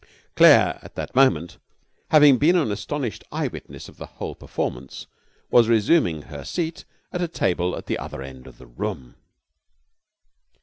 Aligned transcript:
Claire 0.35 0.79
at 0.81 0.95
that 0.95 1.13
moment, 1.13 1.59
having 2.09 2.39
been 2.39 2.55
an 2.55 2.71
astonished 2.71 3.23
eye 3.31 3.45
witness 3.47 3.87
of 3.87 3.97
the 3.97 4.07
whole 4.07 4.33
performance, 4.33 5.05
was 5.51 5.67
resuming 5.69 6.23
her 6.23 6.43
seat 6.43 6.85
at 7.11 7.21
a 7.21 7.27
table 7.27 7.75
at 7.77 7.85
the 7.85 7.99
other 7.99 8.23
end 8.23 8.47
of 8.47 8.57
the 8.57 8.65
room. 8.65 9.13